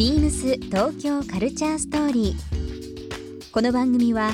[0.00, 3.52] ビームス東京カルチャーストーリー。
[3.52, 4.30] この番組は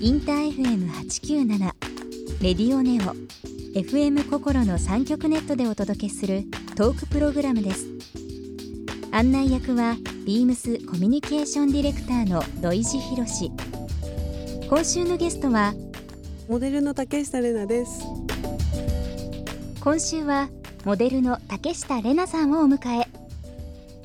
[0.00, 1.58] インター FM897
[2.40, 3.16] レディオネオ
[3.76, 6.44] FM 心の三極ネットでお届けする
[6.76, 7.88] トークプログラムです。
[9.10, 13.50] 案内役はビームスコミュニケーションディレクターの土井博志。
[14.68, 15.74] 今週のゲストは
[16.48, 18.04] モデルの竹下玲奈です
[19.80, 20.48] 今週は
[20.84, 23.08] モデルの竹下玲奈さんをお迎え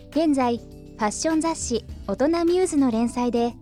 [0.09, 3.54] 現在ファッション雑誌「大人ミューズ」の連載で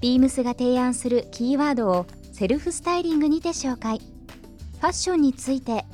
[0.00, 3.98] ビームスが提案するキーワードをセルフスタイリングにて紹介。
[3.98, 5.84] ファッションについて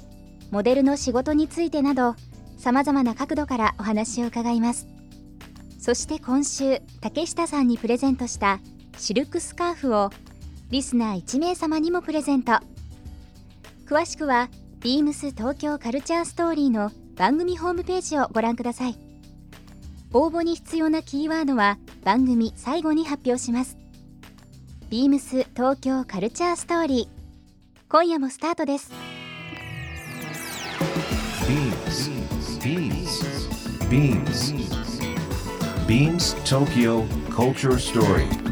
[0.50, 2.16] モデルの仕事についてなど
[2.58, 4.86] さまざまな角度からお話を伺います。
[5.78, 8.60] そして今週竹下さんにプレゼントした
[8.98, 10.10] シルクスカーフを
[10.70, 12.52] リスナー1名様にもプレゼント。
[13.86, 14.48] 詳しくは
[14.80, 19.11] ビームス東京カルチャーストーリーの番組ホームページをご覧ください。
[20.14, 23.78] 応募に必要なキーワードは番組最後に発表します。
[24.90, 27.08] ビームス東京カルチャーストーリー。
[27.88, 28.92] 今夜もスタートです。
[31.48, 32.10] ビームス、
[32.62, 34.54] ビームス、ビームス、
[35.86, 37.04] ビーム東京
[37.34, 38.42] カルチャーストーリー。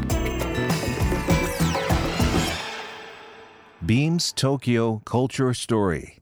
[3.83, 6.21] ビームス東京カルチャーストーリー。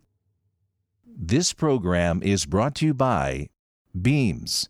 [1.17, 3.49] This program is brought to you by
[3.95, 4.69] Beams.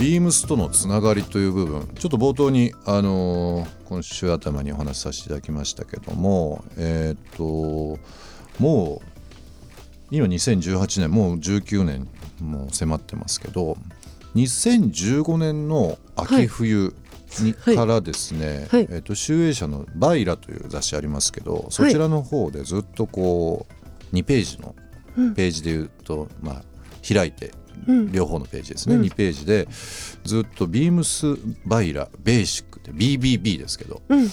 [0.00, 7.98] ビームスとのつながりという部分ちょっと冒頭に、あのー今週頭にお話しさせていただきましたけどもえーっと
[8.62, 9.06] もう
[10.12, 12.08] 今2018年もう19年
[12.40, 13.76] もう迫ってますけど
[14.36, 16.94] 2015年の秋冬
[17.40, 17.76] に、はい。
[17.76, 18.86] からですね、はい。
[18.88, 23.66] えーっと集英社の「バイラ」という雑誌ありますけどそちらの方でずっとこ
[24.12, 24.74] う2ページの
[25.34, 26.62] ページで言うと、まあ
[27.06, 27.59] 開いてうん
[28.12, 29.02] 両方のページですね、うん。
[29.02, 29.68] 2ページで
[30.24, 31.26] ずっとビームス
[31.64, 34.02] バイラベーシックで BBB ですけど。
[34.08, 34.28] うんうん。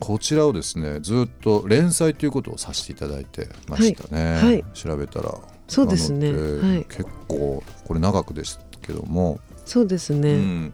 [0.00, 4.42] こちらをですねずっと連載ということをさせていただいてましたね、はい。
[4.44, 4.64] はい。
[4.74, 5.34] 調べたら。
[5.68, 6.32] そうですね。
[6.32, 6.84] はい。
[6.84, 10.72] 結構これ長くですけども、そうですね、うん、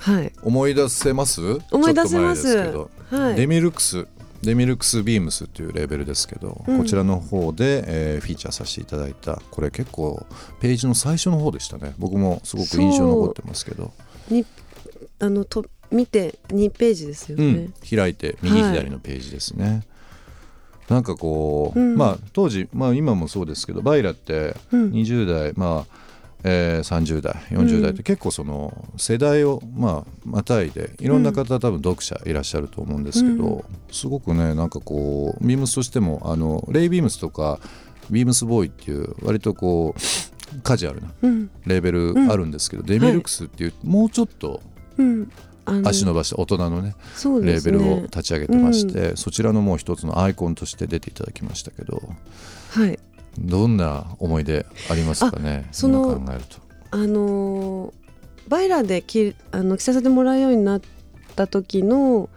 [0.00, 0.32] はい。
[0.42, 1.40] 思い出せます？
[1.70, 2.56] 思い出せます。
[3.10, 3.36] はい。
[3.36, 4.06] デミルクス
[4.42, 6.78] デミルクスビームスというレーベルですけど、うん。
[6.78, 9.40] こちらの方で、えーフィーチャーさせていただいた。
[9.50, 10.26] これ結構
[10.60, 11.94] ページの最初の方でしたね。
[11.98, 13.92] 僕もすごく印象に残ってますけど。
[14.30, 14.44] に
[15.18, 19.86] あのと見て2ページですよね、うん、開いて右はい左のページですね、
[20.88, 21.96] なんかこう、うん。
[21.96, 24.90] まあ当時、まあ、今もそうですけどバイラってうん。
[24.90, 26.05] 20代、まあ
[26.48, 37.58] えー30代40代って結構その世代をまあまたいでいろんな方多分読者いらっしゃると思うんですけど、すごくねなんかこうビームスとしてもあのレイ・ビームスとか
[38.10, 41.50] ビームスボーイっていう割とこうカジュアルなうん。
[41.66, 44.60] レーベルあるんですけど、デミルクスっていう、もうちょっと
[45.84, 52.02] 足伸ばした大人のねそうレーベルを立ち上げてまして、そちらのもう一つのアイコンとして出ていただきましたけど
[52.70, 52.98] はい
[53.38, 55.66] どんな思い出ありますかね？
[55.72, 56.56] その今考えると。
[56.90, 57.92] あのー
[58.48, 60.80] バイラできあの着させてもらうようになっ
[61.34, 62.30] た時の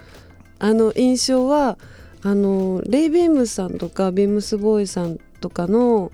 [0.57, 1.77] あの印象は
[2.23, 6.11] あのレイ・ビームスさんとかビームスボーイさんとかの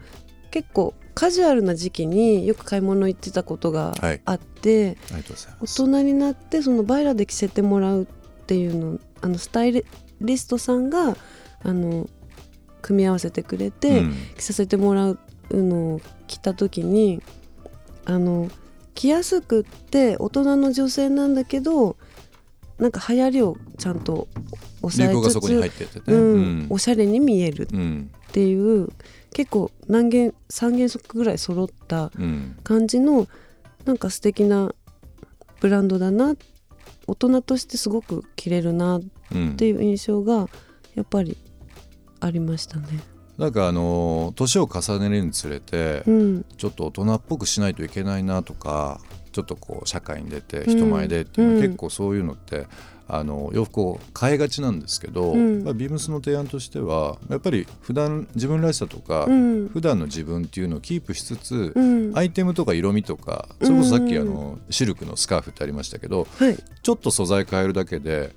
[0.52, 5.66] 結構カジュアルな時期によく買い物行ってたことがはいあって、ありがとうござい大。
[5.66, 8.06] 人になってそのバイラで着せてもらうっ
[8.46, 9.86] ていうのあのスタイ
[10.20, 11.16] リストさんが
[11.64, 12.10] あの
[12.86, 14.16] 組み合わせてくれて、うん。
[14.38, 15.18] 着させてもらう
[15.50, 17.24] のを着た時に
[18.06, 18.50] あの
[18.94, 21.98] 着やすくって大人の女性なんだけど
[22.78, 24.28] なんか流行りをちゃんと
[24.82, 26.02] 抑えつつ、ね。
[26.08, 26.18] うん。
[26.18, 26.68] うん。
[26.70, 28.12] おしゃれに見えるうん。
[28.30, 28.90] っていう
[29.34, 32.56] 結構何件3原則ぐらい揃ったうん。
[32.64, 33.28] 感じの
[33.86, 34.76] なんか素敵な
[35.60, 36.36] ブランドだな
[37.08, 39.02] 大人としてすごく着れるなっ
[39.34, 40.48] うんていう印象が
[40.94, 41.38] やっぱり
[42.20, 42.86] ありましたね。
[43.38, 49.02] なんかあのー年を重ねるにつれて、うん、ちょっと大人っぽくしないといけないなとか
[49.34, 51.66] ちょっとこう社会に出て人前でっていうのはうん。
[51.68, 52.68] 結構そういうのって
[53.08, 55.64] あの洋服を変えがちなんですけど、うん。
[55.64, 59.68] まあビームスの提案としてはやっぱり普段自分らしさとか、うん。
[59.68, 62.18] 普段の自分っていうのをキープしつつ、うん。
[62.18, 64.22] アイテムとか色味とかそれこそさっきうん。
[64.22, 66.58] あのシルクのスカーフってありましたけどはい。
[66.82, 68.34] ちょっと素材変えるだけで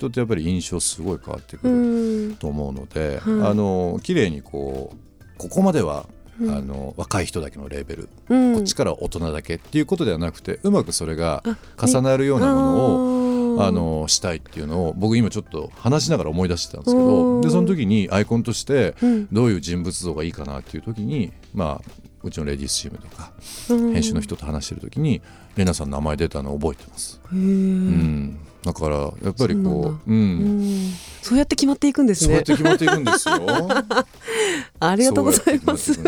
[0.00, 2.36] 人ってやっぱり印象すごい変わってくうるん。
[2.36, 3.50] と思うので、はい。
[3.50, 6.06] あの綺麗にこうここまでは、
[6.40, 6.50] うん。
[6.50, 8.54] あの若い人だけのレーベル、うん。
[8.54, 13.09] こっちから大人だけっていうことではなくてうまくそれがあ重なるようなものをを
[13.58, 17.06] あのしたいっていうのを僕今ちょっと話しながら思い出してたんですけうん。
[17.06, 19.28] どでその時にアイコンとしてうん。
[19.32, 21.90] どういう人物像がいいかなっていう時にまあ
[22.22, 23.32] うちのレディースチームとか
[23.70, 23.92] うん。
[23.92, 25.22] 編集の人と話してる時に
[25.56, 27.20] レナさんの名前出たのを覚えてます。
[27.32, 30.22] うん、だからやっぱりこう、うんう
[30.62, 30.92] ん。
[31.22, 33.34] そうやって決まっていくんですそうやっねて決まっていくんですよ。
[34.80, 35.98] ありがとうございます。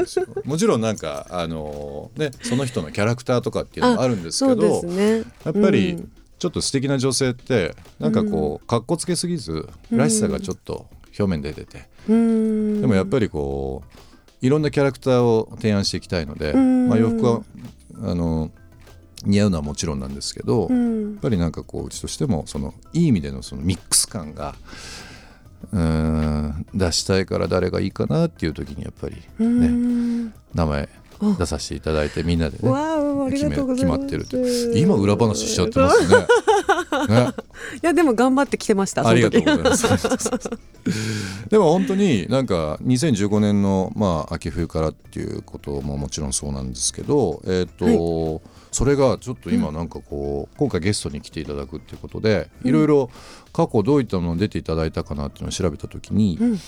[0.44, 5.24] もちろんなんかあのねその人のキャラクターとかっていうのもあるんですけどすね。
[5.44, 6.12] やっぱりうん
[6.42, 12.80] ちょっと素敵な女性ってなんかこうかっこつけすぎずうんらしさがちょっと表面で出てうん。
[12.80, 13.98] でもやっぱりこう
[14.44, 16.88] いろんなキャラクターを提案していきたいのでうん。
[16.88, 17.42] まあ洋服は
[18.02, 18.50] あの
[19.24, 20.74] 似合うのはもちろんなんですけどやっう
[21.12, 24.56] んぱりなんかこううちとしてもそのいい意味でのそのミックス感が
[25.72, 30.34] うーん出したいから誰がいいかなっていう時にやっぱりうん。
[30.54, 30.88] 名前あ
[31.38, 32.72] 出させていただいてみんなでね
[33.30, 34.26] 決め決まってる
[34.74, 36.18] 今裏話しちゃってますね。
[37.08, 37.28] ね
[37.82, 40.50] いやでも頑張ってきてましたありがとうございまます。
[41.48, 48.42] でも本当になんか2015年のまあ秋冬からっていうことももちろんそうなんですけど、えっ、と、
[48.72, 53.10] それがちょっと今なんかこう、今回ゲストに来ていただくっていうことで、いろいろ
[53.52, 56.58] 過去どういったもの出ていただいたかなっていうのを調べたときに、うん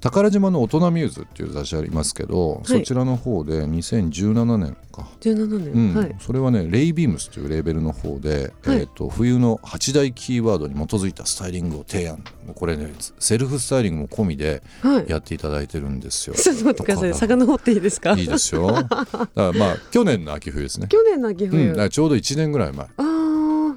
[0.00, 2.68] 宝島の大人ミューズっていう雑誌ありますけど、い。
[2.68, 5.08] そちらの方で2017年か。
[5.20, 5.94] 17年、うん。
[5.94, 6.16] はい。
[6.20, 8.78] それはねレイビームスというレーベルの方で、はい。
[8.78, 12.22] えー、と冬の8大キーワードに基づいたスタイリングを提案。
[12.54, 15.06] これねセルフスタイリングも込みではい。
[15.08, 16.34] やっていただいてるんですよ。
[16.36, 17.14] ちょっと待ってください。
[17.14, 18.12] 遡っていいですか？
[18.12, 18.70] いいですよ。
[18.70, 20.88] だからまあ去年の秋冬ですね。
[20.88, 22.86] 去年の秋うん、冬、だからちょうど1年ぐらい前。
[22.86, 23.76] ああ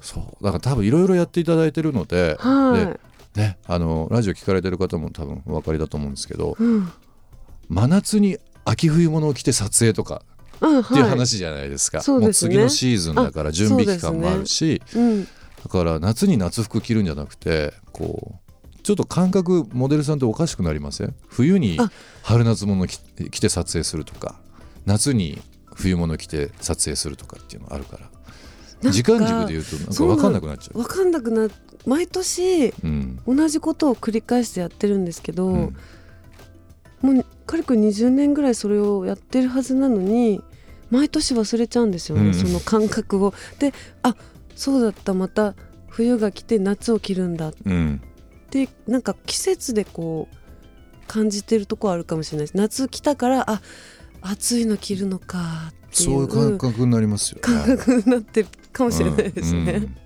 [0.00, 0.44] そう。
[0.44, 3.00] だから多分いろいろやっていただいてるので,、はい、で
[3.34, 6.92] ね、あのラジオ聞かれてる方も多分お分かりだと思うんですけどうん。
[7.68, 10.22] 真夏に秋冬物を着て撮影とか
[10.60, 12.56] うんっていうはい話じゃないですか、そうですね。
[12.56, 15.24] もう次のシーズンだから準備期間もあるし、うん。
[15.24, 15.28] だ
[15.68, 21.14] から夏に夏服着るんじゃなくてこうちょっと感覚モデルさんっておかしくなりません？
[21.28, 21.90] 冬にあ。
[22.22, 22.98] 春夏物着
[23.30, 24.40] 着て撮影するとか
[24.86, 25.40] 夏に
[25.74, 28.10] 冬物着て撮影するとかっていうのあるから
[28.90, 30.78] 時間軸で言うとなんか分かんなくなっちゃう。
[30.82, 31.48] 分かんなくな
[31.86, 35.76] 毎年うん同じことを繰り返してやってるんですけど、うん
[37.00, 40.40] もうかれこれ20年ぐらいそれをやってるはずなのに
[40.88, 43.34] 毎年忘れちゃうんですよね、うんその感覚を。
[43.58, 43.74] で
[44.04, 44.14] あ
[44.54, 45.54] そうだったまた
[45.88, 48.00] 冬が来て夏を着るんだっうん
[48.50, 53.62] てなんか季節でこう感じてるとこあるかもしれないです夏来たからあ
[54.20, 57.40] 暑いの着るのかっていうそういう感覚になりますよね。
[57.42, 59.60] 感覚になってるかもしれないですね。
[59.60, 59.96] うんうん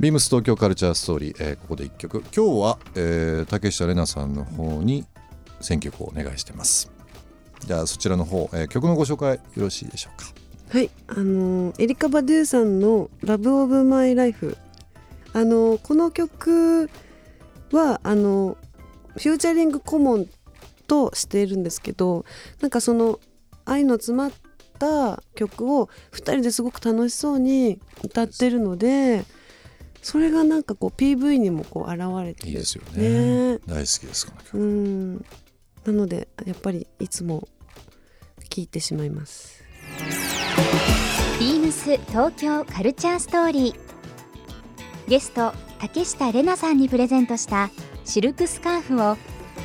[0.00, 2.18] ビームス東京カルチャーストーリー、えーここで一曲。
[2.34, 5.06] 今日は、えー竹下玲奈さんの方に
[5.60, 6.90] 選曲をお願いしてます。
[7.64, 10.26] じゃあそちらの方、えー曲のご紹介よろしいでしょうか？
[10.76, 14.56] はい、あのーエリカ・バドゥさんの「ラブ・オブ・マイ・ライフ」
[15.32, 16.90] あのーこの曲
[17.70, 18.56] はあのー
[19.14, 20.26] フューチャリング顧問
[20.88, 22.24] としているんですけど
[22.60, 23.20] なんかその
[23.64, 24.32] 愛の詰まっ
[24.78, 29.24] た曲を2人ですごく楽しそうに歌ってるので
[30.02, 33.52] それがなんかこう PV にもこう現れてるいいですよね。
[33.54, 33.58] ね。
[33.66, 35.16] 大好きですこの曲、うん。
[35.16, 37.48] なのでやっぱりいつも
[38.50, 39.64] 聴いてしまいます。
[41.40, 43.74] ビームス東京カルチャーストーリー。
[45.08, 47.70] ゲスト竹下玲奈さんにプレゼントした
[48.04, 49.16] シルクスカーフを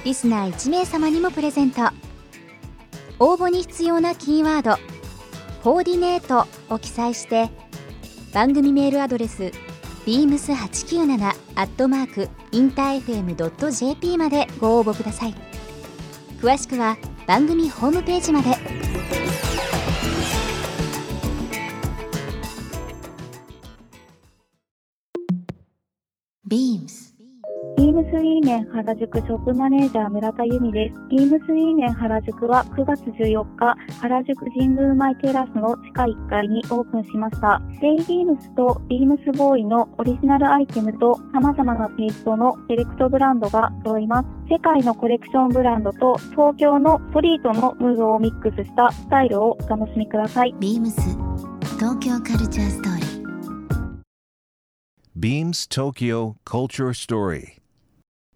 [0.05, 1.81] リスナー1名様にもプレゼント。
[3.19, 4.77] 応募に必要なキーワード
[5.63, 7.49] 「コーディネート」を記載して
[8.33, 9.51] 番組メールアドレス
[10.05, 15.35] beams897 アットマークインター FM.jp までご応募ください。
[16.41, 16.97] 詳しくは
[17.27, 18.57] 番組ホームページまで。
[26.47, 27.13] ビームス
[27.89, 31.01] ビームスイーメン原宿ショップマネージャー村田由美です。
[31.09, 37.59] ビームスイーメン原宿は9月14日、原宿神宮前テラスの地下1階にオープンしました。
[37.81, 44.27] デイビームスとビームスボーイのオリジナルアイテムと様々なテイストのセレクトブランドが揃います。
[44.51, 50.53] 世界のコレクションブランドと東京のストリートのムードをミックスしたスタイルをお楽しみください。
[50.59, 51.01] ビームス
[51.79, 53.09] 東京カルチャーストーリー
[55.17, 57.58] Beams Tokyo Culture Story.